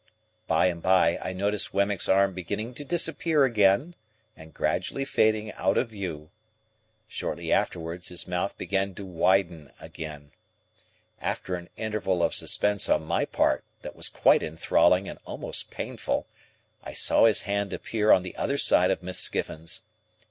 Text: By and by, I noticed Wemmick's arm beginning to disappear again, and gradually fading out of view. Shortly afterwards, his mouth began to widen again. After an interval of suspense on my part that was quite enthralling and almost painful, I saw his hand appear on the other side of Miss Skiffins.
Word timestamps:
By 0.47 0.65
and 0.65 0.81
by, 0.81 1.19
I 1.21 1.31
noticed 1.31 1.75
Wemmick's 1.75 2.09
arm 2.09 2.33
beginning 2.33 2.73
to 2.73 2.83
disappear 2.83 3.43
again, 3.43 3.93
and 4.35 4.51
gradually 4.51 5.05
fading 5.05 5.51
out 5.53 5.77
of 5.77 5.89
view. 5.89 6.31
Shortly 7.07 7.51
afterwards, 7.51 8.07
his 8.07 8.27
mouth 8.27 8.57
began 8.57 8.95
to 8.95 9.05
widen 9.05 9.71
again. 9.79 10.31
After 11.21 11.53
an 11.53 11.69
interval 11.77 12.23
of 12.23 12.33
suspense 12.33 12.89
on 12.89 13.03
my 13.03 13.25
part 13.25 13.63
that 13.83 13.95
was 13.95 14.09
quite 14.09 14.41
enthralling 14.41 15.07
and 15.07 15.19
almost 15.23 15.69
painful, 15.69 16.25
I 16.83 16.93
saw 16.93 17.25
his 17.25 17.43
hand 17.43 17.71
appear 17.71 18.11
on 18.11 18.23
the 18.23 18.35
other 18.37 18.57
side 18.57 18.89
of 18.89 19.03
Miss 19.03 19.19
Skiffins. 19.19 19.83